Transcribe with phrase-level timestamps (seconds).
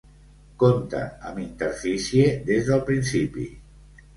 [0.63, 1.01] Compta
[1.31, 3.47] amb interfície des del principi.